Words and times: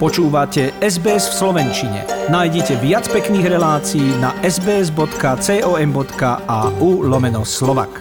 Počúvate 0.00 0.72
SBS 0.80 1.28
v 1.28 1.34
Slovenčine. 1.44 2.08
Nájdite 2.32 2.80
viac 2.80 3.04
pekných 3.12 3.52
relácií 3.52 4.16
na 4.16 4.32
sbs.com.au 4.40 5.04
lomeno 7.04 7.44
slovak. 7.44 8.00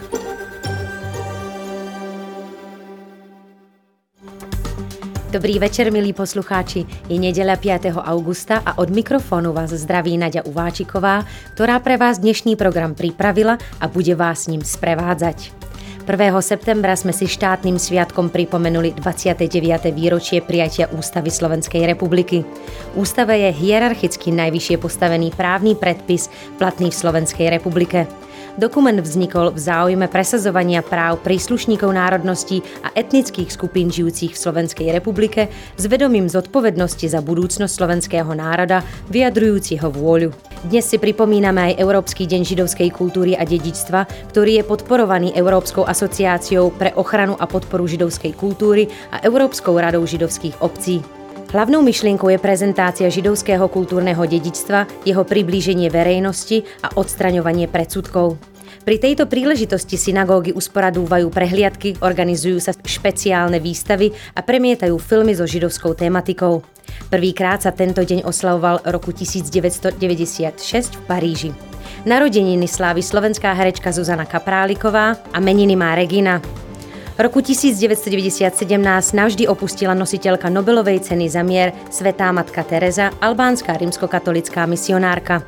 Dobrý 5.27 5.59
večer, 5.59 5.91
milí 5.91 6.15
poslucháči. 6.15 6.87
Je 7.11 7.19
nedeľa 7.19 7.59
5. 7.59 7.91
augusta 7.99 8.63
a 8.63 8.79
od 8.79 8.95
mikrofónu 8.95 9.51
vás 9.51 9.75
zdraví 9.75 10.15
Nadia 10.15 10.47
Uváčiková, 10.47 11.27
ktorá 11.59 11.83
pre 11.83 11.99
vás 11.99 12.23
dnešný 12.23 12.55
program 12.55 12.95
pripravila 12.95 13.59
a 13.83 13.91
bude 13.91 14.15
vás 14.15 14.47
s 14.47 14.55
ním 14.55 14.63
sprevádzať. 14.63 15.68
1. 16.09 16.41
septembra 16.41 16.97
sme 16.97 17.13
si 17.13 17.29
štátnym 17.29 17.77
sviatkom 17.77 18.33
pripomenuli 18.33 18.97
29. 18.97 19.93
výročie 19.93 20.41
prijatia 20.41 20.89
Ústavy 20.89 21.29
Slovenskej 21.29 21.85
republiky. 21.85 22.41
Ústava 22.97 23.37
je 23.37 23.53
hierarchicky 23.53 24.33
najvyššie 24.33 24.81
postavený 24.81 25.29
právny 25.29 25.77
predpis 25.77 26.33
platný 26.57 26.89
v 26.89 26.97
Slovenskej 26.97 27.53
republike. 27.53 28.09
Dokument 28.59 28.99
vznikol 28.99 29.55
v 29.55 29.59
záujme 29.63 30.11
presazovania 30.11 30.83
práv 30.83 31.23
príslušníkov 31.23 31.95
národností 31.95 32.59
a 32.83 32.91
etnických 32.91 33.47
skupín 33.47 33.87
žijúcich 33.87 34.35
v 34.35 34.41
Slovenskej 34.43 34.91
republike 34.91 35.47
s 35.79 35.87
vedomím 35.87 36.27
zodpovednosti 36.27 37.07
za 37.07 37.23
budúcnosť 37.23 37.71
slovenského 37.71 38.27
národa, 38.35 38.83
vyjadrujúciho 39.07 39.87
vôľu. 39.87 40.35
Dnes 40.67 40.83
si 40.83 40.99
pripomíname 40.99 41.71
aj 41.71 41.79
Európsky 41.79 42.27
deň 42.27 42.41
židovskej 42.43 42.91
kultúry 42.91 43.31
a 43.39 43.47
dedičstva, 43.47 44.35
ktorý 44.35 44.59
je 44.59 44.67
podporovaný 44.67 45.31
Európskou 45.39 45.87
asociáciou 45.87 46.75
pre 46.75 46.91
ochranu 46.99 47.39
a 47.39 47.47
podporu 47.47 47.87
židovskej 47.87 48.35
kultúry 48.35 48.91
a 49.15 49.23
Európskou 49.23 49.71
radou 49.79 50.03
židovských 50.03 50.59
obcí. 50.59 50.99
Hlavnou 51.49 51.81
myšlienkou 51.81 52.29
je 52.29 52.37
prezentácia 52.37 53.09
židovského 53.09 53.65
kultúrneho 53.73 54.21
dedičstva, 54.21 55.01
jeho 55.01 55.25
priblíženie 55.25 55.89
verejnosti 55.89 56.61
a 56.85 56.93
odstraňovanie 56.93 57.65
predsudkov. 57.65 58.37
Pri 58.85 59.01
tejto 59.01 59.25
príležitosti 59.25 59.97
synagógy 59.97 60.53
usporadúvajú 60.53 61.25
prehliadky, 61.33 61.97
organizujú 62.05 62.61
sa 62.61 62.77
špeciálne 62.77 63.57
výstavy 63.57 64.13
a 64.37 64.45
premietajú 64.45 64.93
filmy 65.01 65.33
so 65.33 65.49
židovskou 65.49 65.97
tematikou. 65.97 66.61
Prvýkrát 67.09 67.65
sa 67.65 67.73
tento 67.73 68.05
deň 68.05 68.29
oslavoval 68.29 68.85
roku 68.93 69.09
1996 69.09 69.97
v 70.69 71.01
Paríži. 71.09 71.49
Narodeniny 72.05 72.69
slávi 72.69 73.01
slovenská 73.01 73.57
herečka 73.57 73.89
Zuzana 73.89 74.29
Kapráliková 74.29 75.17
a 75.33 75.37
meniny 75.41 75.73
má 75.73 75.97
Regina. 75.97 76.37
Roku 77.19 77.43
1997 77.43 78.47
nás 78.79 79.11
navždy 79.11 79.43
opustila 79.51 79.91
nositeľka 79.91 80.47
Nobelovej 80.47 81.03
ceny 81.03 81.27
za 81.27 81.43
mier 81.43 81.75
Svetá 81.91 82.31
matka 82.31 82.63
Teresa, 82.63 83.11
albánska 83.19 83.75
rimskokatolická 83.75 84.63
misionárka. 84.63 85.43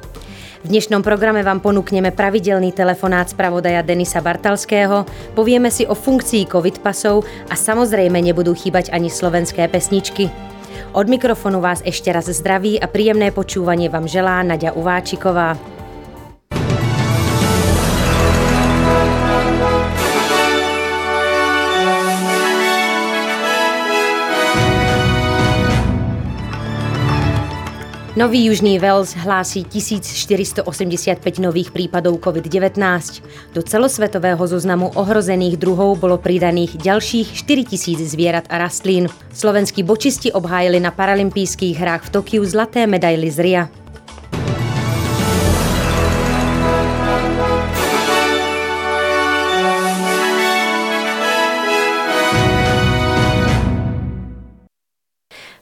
V 0.62 0.68
dnešnom 0.68 1.00
programe 1.00 1.40
vám 1.48 1.64
ponúkneme 1.64 2.12
pravidelný 2.12 2.76
telefonát 2.76 3.32
spravodaja 3.32 3.88
Denisa 3.88 4.20
Bartalského, 4.20 5.08
povieme 5.32 5.72
si 5.72 5.88
o 5.88 5.96
funkcii 5.96 6.52
COVID 6.52 6.84
pasov 6.84 7.24
a 7.48 7.56
samozrejme 7.56 8.20
nebudú 8.20 8.52
chýbať 8.52 8.92
ani 8.92 9.08
slovenské 9.08 9.72
pesničky. 9.72 10.28
Od 10.92 11.08
mikrofonu 11.08 11.64
vás 11.64 11.80
ešte 11.88 12.12
raz 12.12 12.28
zdraví 12.28 12.84
a 12.84 12.92
príjemné 12.92 13.32
počúvanie 13.32 13.88
vám 13.88 14.12
želá 14.12 14.44
Nadia 14.44 14.76
Uváčiková. 14.76 15.56
Nový 28.22 28.54
Južný 28.54 28.78
Wales 28.78 29.18
hlásí 29.18 29.66
1485 29.66 31.42
nových 31.42 31.74
prípadov 31.74 32.22
COVID-19. 32.22 32.78
Do 33.58 33.66
celosvetového 33.66 34.46
zoznamu 34.46 34.94
ohrozených 34.94 35.58
druhov 35.58 35.98
bolo 35.98 36.22
pridaných 36.22 36.78
ďalších 36.78 37.34
4000 37.34 38.06
zvierat 38.06 38.46
a 38.54 38.62
rastlín. 38.62 39.10
Slovenskí 39.34 39.82
bočisti 39.82 40.30
obhájili 40.30 40.78
na 40.78 40.94
paralympijských 40.94 41.82
hrách 41.82 42.14
v 42.14 42.22
Tokiu 42.22 42.46
zlaté 42.46 42.86
medaily 42.86 43.26
z 43.34 43.38
RIA. 43.42 43.81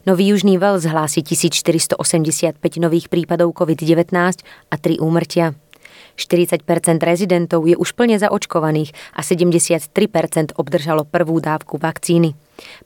Nový 0.08 0.32
Južný 0.32 0.56
Wales 0.56 0.88
hlási 0.88 1.20
1485 1.20 2.00
nových 2.80 3.12
prípadov 3.12 3.52
COVID-19 3.52 4.16
a 4.72 4.74
3 4.80 4.96
úmrtia. 4.96 5.52
40% 6.16 6.64
rezidentov 7.04 7.68
je 7.68 7.76
už 7.76 7.92
plne 7.92 8.16
zaočkovaných 8.16 8.96
a 9.12 9.20
73% 9.20 10.56
obdržalo 10.56 11.04
prvú 11.04 11.36
dávku 11.44 11.76
vakcíny. 11.76 12.32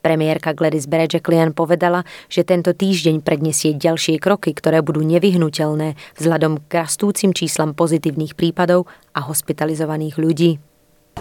Premiérka 0.03 0.59
Gladys 0.59 0.91
Berejiklian 0.91 1.55
povedala, 1.55 2.03
že 2.27 2.43
tento 2.43 2.75
týždeň 2.75 3.23
predniesie 3.23 3.79
ďalšie 3.79 4.19
kroky, 4.19 4.51
ktoré 4.51 4.83
budú 4.83 5.07
nevyhnutelné 5.07 5.95
vzhľadom 6.19 6.67
k 6.67 6.83
rastúcim 6.83 7.31
číslam 7.31 7.79
pozitívnych 7.79 8.35
prípadov 8.35 8.91
a 9.15 9.23
hospitalizovaných 9.23 10.19
ľudí. 10.19 10.59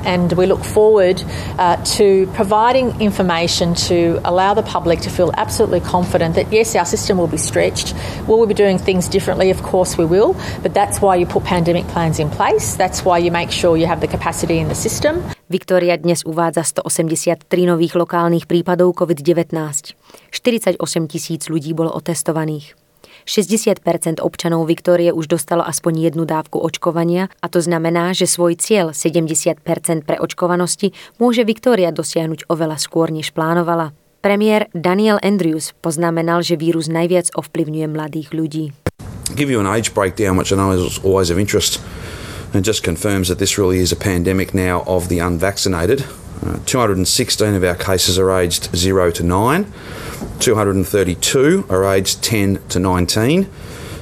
And 0.04 0.34
we 0.34 0.46
look 0.46 0.64
forward 0.64 1.24
uh, 1.58 1.78
to 1.96 2.28
providing 2.36 3.00
information 3.00 3.74
to 3.88 4.20
allow 4.26 4.54
the 4.54 4.64
public 4.64 5.00
to 5.02 5.10
feel 5.10 5.32
absolutely 5.38 5.80
confident 5.80 6.36
that 6.36 6.52
yes, 6.52 6.76
our 6.76 6.86
system 6.86 7.18
will 7.18 7.32
be 7.32 7.38
stretched. 7.38 7.96
Will 8.28 8.40
we 8.40 8.48
be 8.48 8.54
doing 8.54 8.78
things 8.78 9.08
differently? 9.08 9.50
Of 9.50 9.64
course 9.64 9.98
we 9.98 10.06
will. 10.06 10.36
But 10.62 10.74
that's 10.74 11.00
why 11.00 11.16
you 11.16 11.26
put 11.26 11.44
pandemic 11.46 11.88
plans 11.88 12.20
in 12.20 12.30
place. 12.30 12.76
That's 12.76 13.06
why 13.06 13.20
you 13.20 13.32
make 13.32 13.52
sure 13.52 13.78
you 13.78 13.88
have 13.88 14.02
the 14.02 14.12
capacity 14.12 14.60
in 14.60 14.68
the 14.68 14.76
system. 14.76 15.24
Viktória 15.48 15.96
dnes 16.02 16.26
uvádza 16.26 16.66
183 16.66 17.46
nových 17.70 17.94
lokálnych 17.94 18.50
prípadov 18.50 18.98
COVID-19. 18.98 19.54
48 20.34 20.82
tisíc 21.08 21.46
ľudí 21.48 21.78
bolo 21.78 21.94
otestovaných. 21.94 22.83
60% 23.26 24.22
občanov 24.22 24.68
Viktórie 24.68 25.12
už 25.12 25.32
dostalo 25.32 25.64
aspoň 25.64 26.12
jednu 26.12 26.24
dávku 26.24 26.60
očkovania 26.60 27.32
a 27.40 27.48
to 27.48 27.64
znamená, 27.64 28.12
že 28.12 28.30
svoj 28.30 28.60
cieľ 28.60 28.92
70% 28.92 29.64
pre 30.04 30.18
očkovanosti 30.20 30.92
môže 31.18 31.48
Viktória 31.48 31.92
dosiahnuť 31.92 32.48
oveľa 32.52 32.78
skôr, 32.80 33.10
než 33.10 33.32
plánovala. 33.32 33.92
Premiér 34.24 34.72
Daniel 34.72 35.20
Andrews 35.20 35.76
poznamenal, 35.84 36.40
že 36.48 36.56
vírus 36.56 36.88
najviac 36.88 37.36
ovplyvňuje 37.36 37.88
mladých 37.92 38.32
ľudí. 38.32 38.66
Give 39.36 39.52
you 39.52 39.60
an 39.60 39.68
age 39.68 39.92
breakdown, 39.92 40.40
which 40.40 40.54
I 40.54 40.56
know 40.56 40.72
is 40.72 40.96
always 41.04 41.28
of 41.28 41.36
interest, 41.36 41.84
and 42.54 42.64
just 42.64 42.88
confirms 42.88 43.28
that 43.28 43.40
this 43.40 43.58
really 43.58 43.84
is 43.84 43.92
a 43.92 44.00
pandemic 44.00 44.54
now 44.54 44.88
of 44.88 45.10
the 45.12 45.20
unvaccinated. 45.20 46.08
Uh, 46.40 46.60
216 46.66 47.56
of 47.56 47.64
our 47.64 47.76
cases 47.76 48.20
are 48.20 48.32
aged 48.32 48.70
0 48.76 49.12
to 49.12 49.24
9. 49.24 49.66
232 50.40 51.66
are 51.70 51.86
aged 51.86 52.22
10 52.22 52.60
to 52.70 52.80
19, 52.80 53.46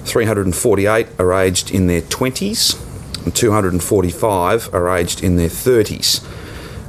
348 0.06 1.08
are 1.20 1.34
aged 1.34 1.72
in 1.72 1.88
their 1.88 2.02
20s, 2.02 2.78
and 3.26 3.36
245 3.36 4.74
are 4.74 4.90
aged 4.90 5.24
in 5.24 5.38
their 5.38 5.50
30s. 5.50 6.26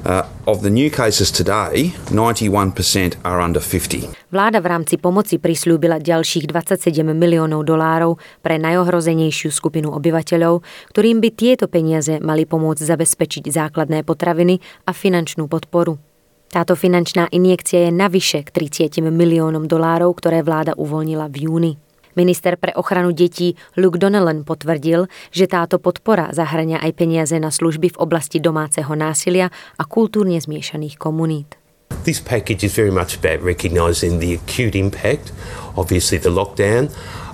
Uh, 0.03 0.26
of 0.50 0.62
the 0.62 0.70
new 0.70 0.91
cases 0.91 1.31
today, 1.31 1.94
91% 2.10 3.15
are 3.22 3.38
under 3.38 3.62
50. 3.62 4.10
Vláda 4.34 4.59
v 4.59 4.66
rámci 4.66 4.98
pomoci 4.98 5.38
prislúbila 5.38 6.03
ďalších 6.03 6.50
27 6.50 7.06
miliónov 7.14 7.62
dolárov 7.62 8.19
pre 8.43 8.59
najohrozenejšiu 8.59 9.54
skupinu 9.54 9.94
obyvateľov, 9.94 10.66
ktorým 10.91 11.22
by 11.22 11.28
tieto 11.38 11.70
peniaze 11.70 12.19
mali 12.19 12.43
pomôcť 12.43 12.82
zabezpečiť 12.82 13.47
základné 13.47 14.03
potraviny 14.03 14.59
a 14.88 14.91
finančnú 14.91 15.46
podporu. 15.46 16.12
Táto 16.52 16.76
finančná 16.76 17.32
injekcia 17.32 17.88
je 17.88 17.93
navyše 17.96 18.44
k 18.44 18.52
30 18.69 19.00
miliónom 19.08 19.64
dolárov, 19.64 20.12
ktoré 20.20 20.44
vláda 20.44 20.76
uvoľnila 20.76 21.32
v 21.32 21.49
júni. 21.49 21.72
Minister 22.12 22.60
pre 22.60 22.76
ochranu 22.76 23.16
detí 23.16 23.56
Luke 23.81 23.96
Donnellan 23.96 24.44
potvrdil, 24.44 25.08
že 25.32 25.49
táto 25.49 25.81
podpora 25.81 26.28
zahrania 26.37 26.76
aj 26.84 26.93
peniaze 26.93 27.32
na 27.40 27.49
služby 27.49 27.96
v 27.96 28.00
oblasti 28.04 28.37
domáceho 28.37 28.93
násilia 28.93 29.49
a 29.81 29.82
kultúrne 29.88 30.37
zmiešaných 30.37 31.00
komunít. 31.00 31.62
This 32.05 32.21
package 32.21 32.65
is 32.65 32.75
very 32.75 32.91
much 32.91 33.17
about 33.17 33.41
recognising 33.43 34.19
the 34.19 34.35
acute 34.35 34.75
impact, 34.75 35.33
obviously 35.77 36.19
the 36.19 36.31
lockdown, 36.31 36.91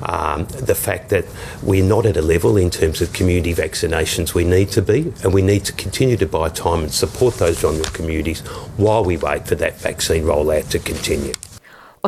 um, 0.09 0.45
the 0.47 0.75
fact 0.75 1.09
that 1.09 1.25
we're 1.63 1.85
not 1.85 2.07
at 2.07 2.17
a 2.17 2.23
level 2.23 2.57
in 2.57 2.71
terms 2.71 3.01
of 3.01 3.13
community 3.13 3.55
vaccinations 3.55 4.35
we 4.35 4.45
need 4.45 4.69
to 4.71 4.83
be, 4.83 5.13
and 5.25 5.33
we 5.33 5.43
need 5.43 5.65
to 5.65 5.73
continue 5.73 6.17
to 6.19 6.27
buy 6.27 6.49
time 6.51 6.81
and 6.81 6.93
support 6.93 7.35
those 7.37 7.59
vulnerable 7.61 7.91
communities 7.91 8.41
while 8.77 9.05
we 9.05 9.17
wait 9.17 9.47
for 9.47 9.55
that 9.55 9.81
vaccine 9.81 10.25
rollout 10.25 10.69
to 10.69 10.79
continue. 10.79 11.33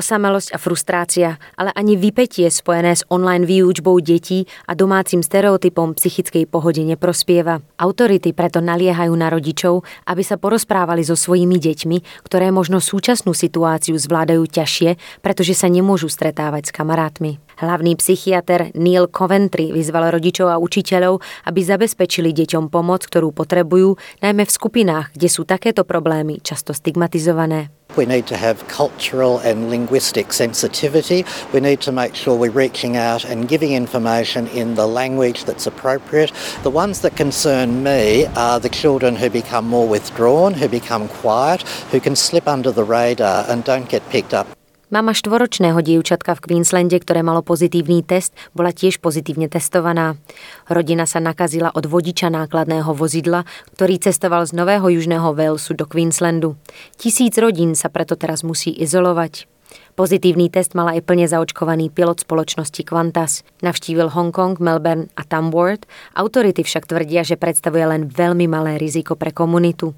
Osamelosť 0.00 0.56
a 0.56 0.58
frustrácia, 0.58 1.36
ale 1.60 1.76
ani 1.76 1.92
vypetie 2.00 2.48
spojené 2.48 2.96
s 2.96 3.04
online 3.12 3.44
výučbou 3.44 4.00
detí 4.00 4.48
a 4.64 4.72
domácim 4.72 5.20
stereotypom 5.20 5.92
psychickej 5.92 6.48
pohode 6.48 6.80
neprospieva. 6.80 7.60
Autority 7.76 8.32
preto 8.32 8.64
naliehajú 8.64 9.12
na 9.12 9.28
rodičov, 9.28 9.84
aby 10.08 10.24
sa 10.24 10.40
porozprávali 10.40 11.04
so 11.04 11.20
svojimi 11.20 11.60
deťmi, 11.60 12.24
ktoré 12.24 12.48
možno 12.48 12.80
súčasnú 12.80 13.36
situáciu 13.36 13.92
zvládajú 14.00 14.48
ťažšie, 14.48 15.20
pretože 15.20 15.52
sa 15.52 15.68
nemôžu 15.68 16.08
stretávať 16.08 16.72
s 16.72 16.74
kamarátmi. 16.74 17.36
Hlavný 17.60 18.00
psychiatr 18.00 18.72
Neil 18.72 19.04
Coventry 19.04 19.68
vyzval 19.68 20.16
rodičov 20.16 20.48
a 20.48 20.56
učiteľov, 20.56 21.20
aby 21.44 21.60
zabezpečili 21.60 22.32
deťom 22.32 22.72
pomoc, 22.72 23.04
ktorú 23.04 23.36
potrebujú, 23.36 24.00
najmä 24.24 24.48
v 24.48 24.54
skupinách, 24.56 25.12
kde 25.12 25.28
sú 25.28 25.44
takéto 25.44 25.84
problémy 25.84 26.40
často 26.40 26.72
stigmatizované. 26.72 27.68
We 28.00 28.06
need 28.06 28.28
to 28.28 28.36
have 28.38 28.66
cultural 28.66 29.40
and 29.40 29.68
linguistic 29.68 30.32
sensitivity. 30.32 31.26
We 31.52 31.60
need 31.60 31.82
to 31.82 31.92
make 31.92 32.14
sure 32.14 32.34
we're 32.34 32.50
reaching 32.50 32.96
out 32.96 33.26
and 33.26 33.46
giving 33.46 33.72
information 33.72 34.46
in 34.46 34.74
the 34.74 34.88
language 34.88 35.44
that's 35.44 35.66
appropriate. 35.66 36.32
The 36.62 36.70
ones 36.70 37.02
that 37.02 37.14
concern 37.14 37.82
me 37.82 38.24
are 38.36 38.58
the 38.58 38.70
children 38.70 39.16
who 39.16 39.28
become 39.28 39.68
more 39.68 39.86
withdrawn, 39.86 40.54
who 40.54 40.66
become 40.66 41.08
quiet, 41.08 41.60
who 41.92 42.00
can 42.00 42.16
slip 42.16 42.48
under 42.48 42.70
the 42.70 42.84
radar 42.84 43.44
and 43.50 43.64
don't 43.64 43.90
get 43.90 44.08
picked 44.08 44.32
up. 44.32 44.59
Mama 44.90 45.14
štvoročného 45.14 45.78
dievčatka 45.86 46.34
v 46.34 46.42
Queenslande, 46.42 46.98
ktoré 46.98 47.22
malo 47.22 47.46
pozitívny 47.46 48.02
test, 48.02 48.34
bola 48.58 48.74
tiež 48.74 48.98
pozitívne 48.98 49.46
testovaná. 49.46 50.18
Rodina 50.66 51.06
sa 51.06 51.22
nakazila 51.22 51.70
od 51.70 51.86
vodiča 51.86 52.26
nákladného 52.26 52.90
vozidla, 52.90 53.46
ktorý 53.78 54.02
cestoval 54.02 54.50
z 54.50 54.58
Nového 54.58 54.90
Južného 54.90 55.30
Walesu 55.30 55.78
do 55.78 55.86
Queenslandu. 55.86 56.58
Tisíc 56.98 57.38
rodín 57.38 57.78
sa 57.78 57.86
preto 57.86 58.18
teraz 58.18 58.42
musí 58.42 58.74
izolovať. 58.82 59.46
Pozitívny 59.94 60.50
test 60.50 60.74
mal 60.74 60.90
aj 60.90 61.06
plne 61.06 61.30
zaočkovaný 61.30 61.94
pilot 61.94 62.26
spoločnosti 62.26 62.82
Qantas. 62.82 63.46
Navštívil 63.62 64.10
Hongkong, 64.10 64.58
Melbourne 64.58 65.06
a 65.14 65.22
Tamworth. 65.22 65.86
Autority 66.18 66.66
však 66.66 66.90
tvrdia, 66.90 67.22
že 67.22 67.38
predstavuje 67.38 67.86
len 67.86 68.10
veľmi 68.10 68.50
malé 68.50 68.74
riziko 68.74 69.14
pre 69.14 69.30
komunitu. 69.30 69.94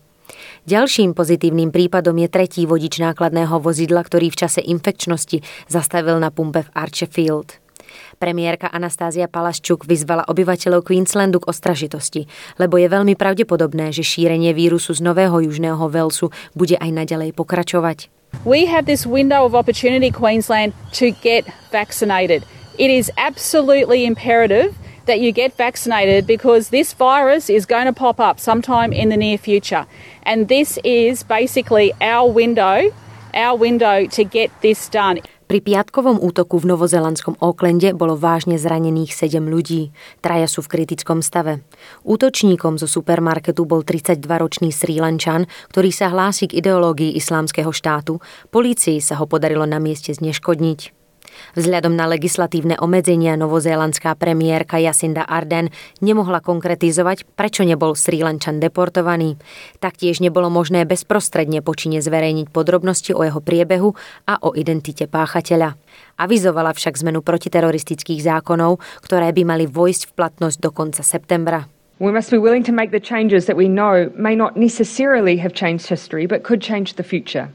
Ďalším 0.62 1.18
pozitívnym 1.18 1.74
prípadom 1.74 2.14
je 2.22 2.30
tretí 2.30 2.62
vodič 2.70 3.02
nákladného 3.02 3.58
vozidla, 3.58 3.98
ktorý 3.98 4.30
v 4.30 4.46
čase 4.46 4.62
infekčnosti 4.62 5.42
zastavil 5.66 6.22
na 6.22 6.30
pumpe 6.30 6.62
v 6.62 6.70
Archefield. 6.70 7.58
Premiérka 8.22 8.70
Anastázia 8.70 9.26
Palaščuk 9.26 9.82
vyzvala 9.90 10.22
obyvateľov 10.30 10.86
Queenslandu 10.86 11.42
k 11.42 11.50
ostražitosti, 11.50 12.30
lebo 12.62 12.78
je 12.78 12.86
veľmi 12.86 13.18
pravdepodobné, 13.18 13.90
že 13.90 14.06
šírenie 14.06 14.54
vírusu 14.54 14.94
z 14.94 15.02
Nového 15.02 15.42
Južného 15.42 15.82
Velsu 15.90 16.30
bude 16.54 16.78
aj 16.78 16.90
naďalej 16.94 17.34
pokračovať. 17.34 18.06
We 18.46 18.70
have 18.70 18.86
this 18.86 19.02
window 19.02 19.42
of 19.42 19.58
opportunity, 19.58 20.14
Queensland, 20.14 20.78
to 20.94 21.10
get 21.26 21.42
vaccinated. 21.74 22.46
It 22.78 22.88
is 22.88 23.10
absolutely 23.18 24.06
imperative 24.06 24.78
that 25.06 25.20
you 25.20 25.32
get 25.32 25.56
vaccinated 25.56 26.26
because 26.26 26.70
this 26.70 26.92
virus 26.92 27.50
is 27.50 27.66
going 27.66 27.86
to 27.86 27.92
pop 27.92 28.20
up 28.20 28.38
sometime 28.38 28.92
in 28.92 29.08
the 29.08 29.16
near 29.16 29.38
future. 29.38 29.86
And 30.22 30.48
this 30.48 30.78
is 30.84 31.22
basically 31.22 31.92
our 32.00 32.30
window, 32.30 32.90
our 33.34 33.56
window 33.56 34.06
to 34.06 34.24
get 34.24 34.50
this 34.60 34.88
done. 34.88 35.20
Pri 35.52 35.60
piatkovom 35.60 36.16
útoku 36.16 36.56
v 36.56 36.72
novozelandskom 36.72 37.36
Aucklande 37.36 37.92
bolo 37.92 38.16
vážne 38.16 38.56
zranených 38.56 39.12
7 39.12 39.52
ľudí. 39.52 39.92
Traja 40.24 40.48
sú 40.48 40.64
v 40.64 40.80
kritickom 40.80 41.20
stave. 41.20 41.60
Útočníkom 42.08 42.80
zo 42.80 42.88
supermarketu 42.88 43.68
bol 43.68 43.84
32-ročný 43.84 44.72
Sri 44.72 44.96
Lančan, 44.96 45.44
ktorý 45.68 45.92
sa 45.92 46.08
hlási 46.08 46.48
k 46.48 46.56
ideológii 46.56 47.12
islámskeho 47.20 47.68
štátu. 47.68 48.24
Polícii 48.48 49.04
sa 49.04 49.20
ho 49.20 49.28
podarilo 49.28 49.68
na 49.68 49.76
mieste 49.76 50.16
zneškodniť. 50.16 51.01
Vzhľadom 51.54 51.92
na 51.94 52.08
legislatívne 52.08 52.80
obmedzenia 52.80 53.36
novozélandská 53.36 54.16
premiérka 54.16 54.80
Jacinda 54.80 55.26
Arden 55.28 55.68
nemohla 56.00 56.40
konkretizovať, 56.40 57.28
prečo 57.36 57.62
nebol 57.62 57.92
Sri 57.92 58.24
Lančan 58.24 58.60
deportovaný. 58.60 59.36
Taktiež 59.78 60.24
nebolo 60.24 60.48
možné 60.48 60.88
bezprostredne 60.88 61.60
počine 61.60 62.00
zverejniť 62.00 62.48
podrobnosti 62.52 63.12
o 63.12 63.22
jeho 63.22 63.40
priebehu 63.40 63.94
a 64.28 64.40
o 64.40 64.56
identite 64.56 65.04
páchateľa. 65.06 65.76
Avizovala 66.16 66.72
však 66.76 67.00
zmenu 67.00 67.24
protiteroristických 67.24 68.20
zákonov, 68.22 68.80
ktoré 69.04 69.32
by 69.32 69.42
mali 69.44 69.64
vojsť 69.68 70.12
v 70.12 70.14
platnosť 70.16 70.58
do 70.60 70.70
konca 70.72 71.02
septembra. 71.02 71.68
We 72.02 72.10
must 72.10 72.34
be 72.34 72.38
willing 72.38 72.66
to 72.66 72.74
make 72.74 72.90
the 72.90 72.98
changes 72.98 73.46
that 73.46 73.54
we 73.54 73.70
know 73.70 74.10
may 74.18 74.34
not 74.34 74.56
necessarily 74.58 75.38
have 75.38 75.54
changed 75.54 75.86
history, 75.86 76.26
but 76.26 76.42
could 76.42 76.58
change 76.58 76.98
the 76.98 77.06
future. 77.06 77.54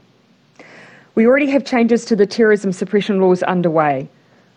We 1.18 1.26
already 1.26 1.50
have 1.50 1.64
changes 1.64 2.04
to 2.04 2.14
the 2.14 2.30
terrorism 2.30 2.70
suppression 2.70 3.20
laws 3.20 3.42
underway, 3.42 4.08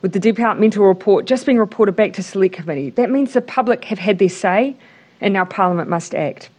with 0.03 0.13
the 0.13 0.19
departmental 0.19 0.85
report 0.85 1.25
just 1.25 1.47
being 1.47 1.57
reported 1.57 1.95
back 1.95 2.13
to 2.13 2.21
Select 2.21 2.53
Committee. 2.53 2.91
That 2.91 3.09
means 3.09 3.33
the 3.33 3.41
public 3.41 3.83
have 3.85 3.97
had 3.97 4.19
their 4.19 4.29
say, 4.29 4.75
and 5.21 5.33
now 5.33 5.43
Parliament 5.43 5.89
must 5.89 6.13
act. 6.13 6.51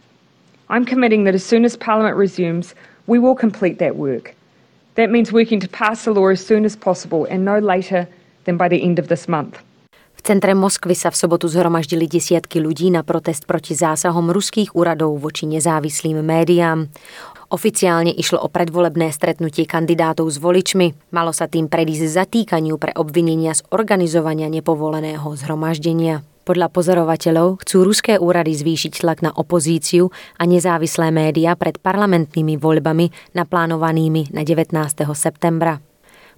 I'm 0.67 0.83
committing 0.83 1.23
that 1.23 1.35
as 1.35 1.45
soon 1.45 1.63
as 1.63 1.77
Parliament 1.77 2.17
resumes, 2.17 2.75
we 3.07 3.17
will 3.17 3.33
complete 3.33 3.79
that 3.79 3.95
work. 3.95 4.35
That 4.95 5.09
means 5.09 5.31
working 5.31 5.61
to 5.61 5.69
pass 5.69 6.03
the 6.03 6.11
law 6.11 6.27
as 6.27 6.45
soon 6.45 6.65
as 6.65 6.75
possible 6.75 7.23
and 7.31 7.45
no 7.45 7.59
later 7.59 8.05
than 8.43 8.57
by 8.57 8.67
the 8.67 8.83
end 8.83 8.99
of 8.99 9.07
this 9.07 9.29
month. 9.29 9.63
V 10.23 10.31
centre 10.31 10.55
Moskvy 10.55 10.95
sa 10.95 11.11
v 11.11 11.19
sobotu 11.19 11.51
zhromaždili 11.51 12.07
desiatky 12.07 12.63
ľudí 12.63 12.87
na 12.87 13.03
protest 13.03 13.43
proti 13.43 13.75
zásahom 13.75 14.31
ruských 14.31 14.71
úradov 14.71 15.19
voči 15.19 15.43
nezávislým 15.47 16.23
médiám. 16.23 16.87
Oficiálne 17.53 18.09
išlo 18.09 18.41
o 18.41 18.49
predvolebné 18.49 19.13
stretnutie 19.13 19.69
kandidátov 19.69 20.25
s 20.25 20.41
voličmi. 20.41 21.13
Malo 21.13 21.29
sa 21.29 21.45
tým 21.45 21.69
predísť 21.69 22.25
zatýkaniu 22.25 22.81
pre 22.81 22.97
obvinenia 22.97 23.53
z 23.53 23.61
organizovania 23.69 24.49
nepovoleného 24.49 25.37
zhromaždenia. 25.37 26.25
Podľa 26.49 26.73
pozorovateľov 26.73 27.61
chcú 27.61 27.85
ruské 27.85 28.17
úrady 28.17 28.57
zvýšiť 28.57 29.05
tlak 29.05 29.21
na 29.21 29.29
opozíciu 29.29 30.09
a 30.41 30.43
nezávislé 30.49 31.13
médiá 31.13 31.53
pred 31.53 31.77
parlamentnými 31.77 32.57
voľbami 32.57 33.37
naplánovanými 33.37 34.33
na 34.33 34.41
19. 34.41 34.73
septembra. 35.13 35.92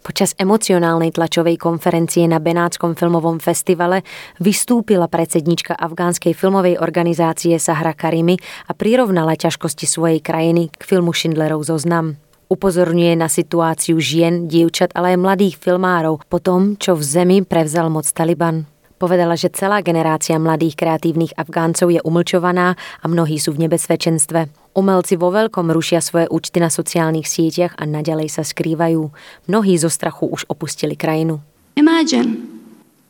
Počas 0.06 0.38
emocionálnej 0.38 1.18
tlačovej 1.18 1.58
konferencie 1.58 2.30
na 2.30 2.38
Benátskom 2.38 2.94
filmovom 2.94 3.42
festivale 3.42 4.06
vystúpila 4.38 5.10
predsednička 5.10 5.74
afgánskej 5.74 6.38
filmovej 6.38 6.78
organizácie 6.78 7.58
Sahra 7.58 7.98
Karimi 7.98 8.38
a 8.70 8.78
prirovnala 8.78 9.34
ťažkosti 9.34 9.90
svojej 9.90 10.22
krajiny 10.22 10.70
k 10.70 10.82
filmu 10.86 11.10
Schindlerov 11.10 11.66
zoznam. 11.66 12.22
Upozorňuje 12.54 13.18
na 13.18 13.26
situáciu 13.26 13.98
žien, 13.98 14.46
dievčat, 14.46 14.94
ale 14.94 15.18
aj 15.18 15.26
mladých 15.26 15.58
filmárov 15.58 16.22
po 16.30 16.38
tom, 16.38 16.78
čo 16.78 16.94
v 16.94 17.02
zemi 17.02 17.38
prevzal 17.42 17.90
moc 17.90 18.06
Taliban. 18.06 18.75
Povedala, 18.96 19.36
že 19.36 19.52
celá 19.52 19.84
generácia 19.84 20.40
mladých 20.40 20.80
kreatívnych 20.80 21.36
Afgáncov 21.36 21.92
je 21.92 22.00
umlčovaná 22.00 22.80
a 23.04 23.06
mnohí 23.12 23.36
sú 23.36 23.52
v 23.52 23.68
nebezpečenstve. 23.68 24.48
Umelci 24.72 25.20
vo 25.20 25.36
veľkom 25.36 25.68
rušia 25.68 26.00
svoje 26.00 26.32
účty 26.32 26.64
na 26.64 26.72
sociálnych 26.72 27.28
sieťach 27.28 27.76
a 27.76 27.84
naďalej 27.84 28.32
sa 28.32 28.48
skrývajú. 28.48 29.12
Mnohí 29.52 29.76
zo 29.76 29.92
strachu 29.92 30.32
už 30.32 30.48
opustili 30.48 30.96
krajinu. 30.96 31.44
Imagine 31.76 32.48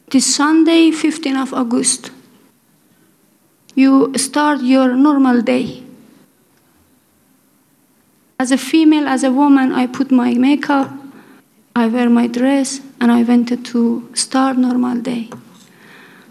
this 0.10 0.25
Sunday 0.25 0.89
15 0.89 1.38
of 1.38 1.54
August. 1.54 2.10
You 3.77 4.10
start 4.18 4.65
your 4.65 4.98
normal 4.98 5.46
day. 5.46 5.86
As 8.42 8.50
a 8.50 8.58
female, 8.58 9.06
as 9.06 9.22
a 9.22 9.30
woman, 9.30 9.70
I 9.70 9.86
put 9.86 10.10
my 10.10 10.34
makeup, 10.34 10.89
I 11.77 11.88
wear 11.88 12.10
my 12.10 12.25
dress, 12.25 12.82
and 13.00 13.13
I 13.13 13.22
wanted 13.22 13.63
to 13.72 14.10
start 14.18 14.58
normal 14.58 14.98
day. 15.00 15.30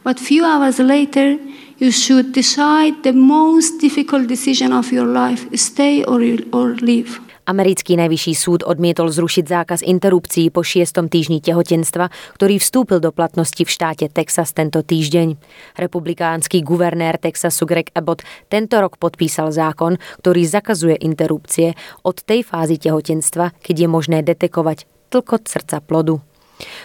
But 0.05 0.21
few 0.21 0.45
hours 0.45 0.77
later, 0.79 1.41
you 1.81 1.89
should 1.89 2.37
decide 2.37 3.01
the 3.09 3.17
most 3.17 3.81
difficult 3.81 4.29
decision 4.29 4.69
of 4.69 4.93
your 4.93 5.09
life, 5.09 5.49
stay 5.57 6.05
or, 6.05 6.21
or 6.53 6.77
leave. 6.85 7.25
Americký 7.45 7.97
najvyšší 7.97 8.33
súd 8.37 8.61
odmietol 8.65 9.09
zrušiť 9.09 9.45
zákaz 9.45 9.81
interrupcií 9.85 10.49
po 10.49 10.65
šiestom 10.65 11.13
týždni 11.13 11.45
tehotenstva, 11.45 12.09
ktorý 12.41 12.57
vstúpil 12.57 13.05
do 13.05 13.13
platnosti 13.17 13.61
v 13.61 13.69
štáte 13.69 14.09
Texas 14.13 14.53
tento 14.53 14.81
týždeň. 14.81 15.41
Republikánsky 15.77 16.61
guvernér 16.61 17.17
Texasu 17.17 17.65
Greg 17.65 17.89
Abbott 17.97 18.25
tento 18.49 18.81
rok 18.81 18.97
podpísal 18.97 19.53
zákon, 19.53 20.01
ktorý 20.25 20.45
zakazuje 20.45 21.01
interrupcie 21.01 21.77
od 22.05 22.21
tej 22.21 22.45
fázy 22.45 22.77
tehotenstva, 22.77 23.57
keď 23.61 23.77
je 23.85 23.89
možné 23.89 24.21
detekovať 24.25 24.85
tlkot 25.13 25.45
srdca 25.45 25.85
plodu. 25.85 26.25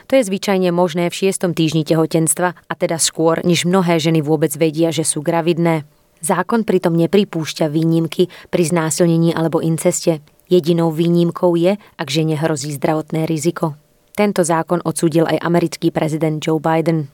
To 0.08 0.18
je 0.18 0.24
zvyčajne 0.26 0.70
možné 0.72 1.08
v 1.10 1.18
šiestom 1.26 1.58
týždni 1.58 1.86
tehotenstva 1.86 2.56
a 2.56 2.74
teda 2.78 2.98
skôr, 2.98 3.42
než 3.44 3.66
mnohé 3.68 4.00
ženy 4.00 4.24
vôbec 4.24 4.54
vedia, 4.56 4.90
že 4.90 5.04
sú 5.06 5.24
gravidné. 5.26 5.84
Zákon 6.20 6.68
pritom 6.68 6.96
nepripúšťa 7.00 7.72
výnimky 7.72 8.28
pri 8.52 8.64
znásilnení 8.68 9.32
alebo 9.32 9.64
inceste. 9.64 10.20
Jedinou 10.52 10.92
výnimkou 10.92 11.56
je, 11.56 11.78
ak 11.78 12.08
žene 12.10 12.36
hrozí 12.36 12.76
zdravotné 12.76 13.30
riziko. 13.30 13.80
Tento 14.18 14.44
zákon 14.44 14.84
odsúdil 14.84 15.24
aj 15.24 15.40
americký 15.40 15.96
prezident 15.96 16.44
Joe 16.44 16.60
Biden. 16.60 17.08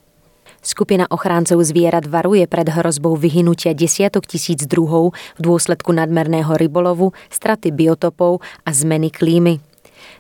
Skupina 0.66 1.06
ochráncov 1.14 1.62
zvierat 1.62 2.10
varuje 2.10 2.50
pred 2.50 2.66
hrozbou 2.66 3.14
vyhynutia 3.14 3.78
desiatok 3.78 4.26
tisíc 4.26 4.66
druhov 4.66 5.14
v 5.38 5.40
dôsledku 5.46 5.94
nadmerného 5.94 6.58
rybolovu, 6.58 7.14
straty 7.30 7.70
biotopov 7.70 8.42
a 8.66 8.74
zmeny 8.74 9.14
klímy. 9.14 9.62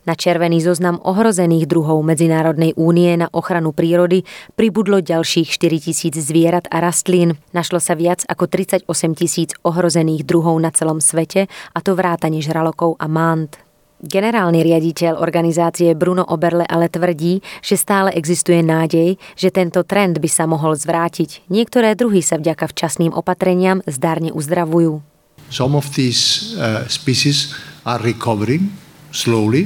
Na 0.05 0.13
červený 0.13 0.62
zoznam 0.62 1.01
ohrozených 1.01 1.65
druhov 1.65 2.05
Medzinárodnej 2.05 2.77
únie 2.77 3.09
na 3.17 3.25
ochranu 3.33 3.74
prírody 3.74 4.21
pribudlo 4.53 5.01
ďalších 5.01 5.50
4 5.50 5.81
tisíc 5.81 6.13
zvierat 6.13 6.69
a 6.69 6.77
rastlín. 6.77 7.41
Našlo 7.57 7.81
sa 7.81 7.97
viac 7.97 8.21
ako 8.29 8.45
38 8.45 8.85
tisíc 9.17 9.57
ohrozených 9.65 10.21
druhov 10.21 10.62
na 10.62 10.69
celom 10.69 11.01
svete, 11.01 11.50
a 11.50 11.79
to 11.81 11.97
vrátane 11.97 12.38
žralokov 12.38 13.01
a 13.01 13.09
mánt. 13.09 13.57
Generálny 14.05 14.62
riaditeľ 14.62 15.17
organizácie 15.17 15.97
Bruno 15.97 16.21
Oberle 16.21 16.69
ale 16.69 16.85
tvrdí, 16.85 17.41
že 17.65 17.74
stále 17.74 18.13
existuje 18.13 18.62
nádej, 18.62 19.17
že 19.33 19.50
tento 19.50 19.81
trend 19.81 20.21
by 20.21 20.29
sa 20.29 20.45
mohol 20.45 20.77
zvrátiť. 20.77 21.50
Niektoré 21.50 21.97
druhy 21.97 22.21
sa 22.21 22.38
vďaka 22.38 22.69
včasným 22.69 23.09
opatreniam 23.09 23.81
zdárne 23.89 24.29
uzdravujú. 24.29 25.01
Some 25.50 25.74
of 25.74 25.89
these 25.97 26.53
uh, 26.62 26.85
species 26.85 27.57
are 27.89 27.97
recovering 28.05 28.69
slowly, 29.09 29.65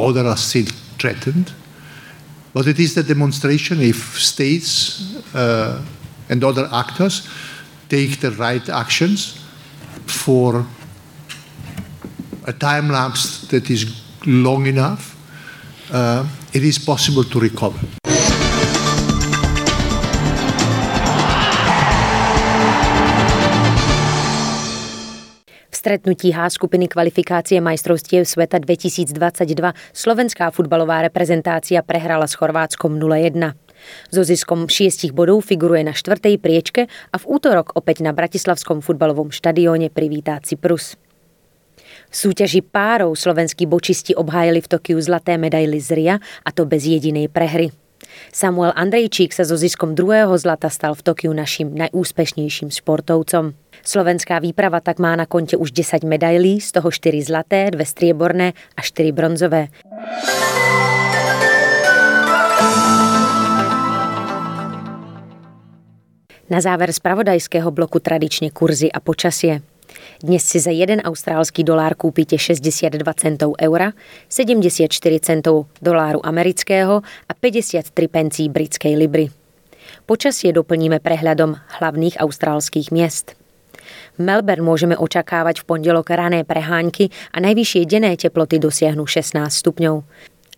others 0.00 0.26
are 0.26 0.36
still 0.36 0.66
threatened. 0.98 1.52
But 2.52 2.66
it 2.66 2.78
is 2.78 2.94
the 2.94 3.02
demonstration 3.02 3.80
if 3.80 4.18
states 4.18 5.34
uh, 5.34 5.84
and 6.28 6.42
other 6.42 6.68
actors 6.72 7.28
take 7.88 8.20
the 8.20 8.32
right 8.32 8.68
actions 8.68 9.40
for 10.06 10.66
a 12.46 12.52
time 12.52 12.88
lapse 12.88 13.46
that 13.48 13.70
is 13.70 14.00
long 14.26 14.66
enough, 14.66 15.16
uh, 15.92 16.26
it 16.52 16.64
is 16.64 16.78
possible 16.78 17.24
to 17.24 17.40
recover. 17.40 17.78
Stretnutí 25.80 26.36
H 26.36 26.60
skupiny 26.60 26.92
kvalifikácie 26.92 27.56
majstrovstiev 27.64 28.28
sveta 28.28 28.60
2022 28.60 29.16
slovenská 29.96 30.52
futbalová 30.52 31.00
reprezentácia 31.00 31.80
prehrala 31.80 32.28
s 32.28 32.36
Chorvátskom 32.36 33.00
0-1. 33.00 33.56
So 34.12 34.20
ziskom 34.20 34.68
šiestich 34.68 35.16
bodov 35.16 35.48
figuruje 35.48 35.80
na 35.80 35.96
štvrtej 35.96 36.36
priečke 36.36 36.92
a 36.92 37.16
v 37.16 37.24
útorok 37.24 37.72
opäť 37.80 38.04
na 38.04 38.12
Bratislavskom 38.12 38.84
futbalovom 38.84 39.32
štadióne 39.32 39.88
privítá 39.88 40.36
Cyprus. 40.44 41.00
V 42.12 42.14
súťaži 42.28 42.60
párov 42.60 43.16
slovenskí 43.16 43.64
bočisti 43.64 44.12
obhájili 44.12 44.60
v 44.60 44.68
Tokiu 44.68 45.00
zlaté 45.00 45.40
medaily 45.40 45.80
z 45.80 45.96
RIA 45.96 46.16
a 46.20 46.50
to 46.52 46.68
bez 46.68 46.84
jedinej 46.84 47.32
prehry. 47.32 47.72
Samuel 48.32 48.72
Andrejčík 48.76 49.34
sa 49.34 49.44
so 49.44 49.58
ziskom 49.58 49.94
druhého 49.94 50.32
zlata 50.38 50.70
stal 50.72 50.96
v 50.96 51.02
Tokiu 51.04 51.32
našim 51.34 51.72
najúspešnejším 51.74 52.70
športovcom. 52.72 53.54
Slovenská 53.80 54.40
výprava 54.44 54.84
tak 54.84 55.00
má 55.00 55.16
na 55.16 55.24
konte 55.24 55.56
už 55.56 55.72
10 55.72 56.04
medailí, 56.04 56.60
z 56.60 56.70
toho 56.76 56.88
4 56.92 57.20
zlaté, 57.22 57.72
2 57.72 57.80
strieborné 57.84 58.52
a 58.76 58.80
4 58.82 59.12
bronzové. 59.12 59.72
Na 66.50 66.58
záver 66.58 66.90
spravodajského 66.90 67.70
bloku 67.70 68.02
tradične 68.02 68.50
kurzy 68.50 68.90
a 68.90 68.98
počasie. 68.98 69.62
Dnes 70.20 70.44
si 70.44 70.60
za 70.60 70.70
jeden 70.70 71.00
austrálsky 71.00 71.64
dolár 71.64 71.96
kúpite 71.96 72.36
62 72.36 73.00
centov 73.16 73.56
eura, 73.56 73.96
74 74.28 74.90
centov 75.22 75.70
doláru 75.80 76.20
amerického 76.20 77.00
a 77.02 77.32
53 77.32 77.94
pencí 78.10 78.48
britskej 78.52 78.94
libry. 78.94 79.32
Počasie 80.04 80.52
doplníme 80.54 81.00
prehľadom 81.00 81.56
hlavných 81.80 82.20
austrálskych 82.20 82.92
miest. 82.94 83.38
Melbourne 84.20 84.62
môžeme 84.62 84.94
očakávať 84.94 85.64
v 85.64 85.66
pondelok 85.66 86.12
rané 86.12 86.44
preháňky 86.44 87.08
a 87.32 87.40
najvyššie 87.40 87.88
denné 87.88 88.14
teploty 88.14 88.60
dosiahnu 88.60 89.08
16 89.08 89.48
stupňov. 89.50 90.04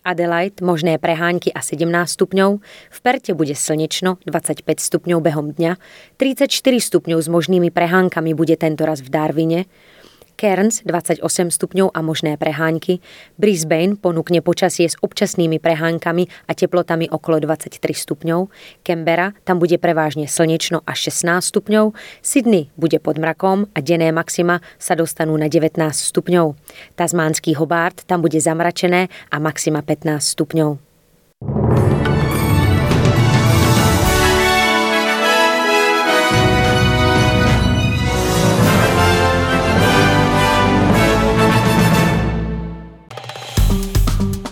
Adelaide 0.03 0.59
možné 0.59 0.99
preháňky 0.99 1.55
a 1.55 1.63
17 1.63 1.87
stupňov, 1.87 2.59
v 2.91 2.99
Perte 2.99 3.31
bude 3.31 3.55
slnečno 3.55 4.19
25 4.27 4.67
stupňov 4.67 5.19
behom 5.23 5.55
dňa, 5.55 5.79
34 6.19 6.51
stupňov 6.61 7.19
s 7.23 7.27
možnými 7.31 7.71
prehánkami 7.71 8.35
bude 8.35 8.59
tento 8.59 8.83
raz 8.83 8.99
v 8.99 9.09
Darwine, 9.09 9.65
Cairns 10.43 10.83
28 10.83 11.23
stupňov 11.55 11.95
a 11.95 12.03
možné 12.03 12.35
preháňky, 12.35 12.99
Brisbane 13.39 13.95
ponúkne 13.95 14.43
počasie 14.43 14.91
s 14.91 14.99
občasnými 14.99 15.55
preháňkami 15.63 16.27
a 16.27 16.51
teplotami 16.51 17.07
okolo 17.07 17.39
23 17.39 17.79
stupňov, 17.79 18.51
Canberra 18.83 19.31
tam 19.47 19.63
bude 19.63 19.79
prevážne 19.79 20.27
slnečno 20.27 20.83
až 20.83 21.15
16 21.15 21.47
stupňov, 21.47 21.95
Sydney 22.19 22.67
bude 22.75 22.99
pod 22.99 23.23
mrakom 23.23 23.71
a 23.71 23.79
denné 23.79 24.11
maxima 24.11 24.59
sa 24.75 24.99
dostanú 24.99 25.39
na 25.39 25.47
19 25.47 25.79
stupňov. 25.79 26.59
Tasmánsky 26.99 27.55
Hobart 27.55 28.03
tam 28.03 28.19
bude 28.19 28.43
zamračené 28.43 29.07
a 29.31 29.39
maxima 29.39 29.79
15 29.79 30.19
stupňov. 30.19 31.82